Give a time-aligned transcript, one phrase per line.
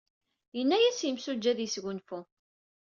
[0.55, 2.19] Yenna-as yimsujji ad yesgunfu.